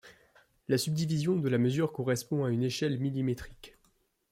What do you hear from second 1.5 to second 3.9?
mesure correspond à une échelle millimétrique.